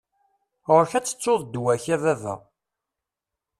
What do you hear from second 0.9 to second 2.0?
ad tettuḍ ddwa-k, a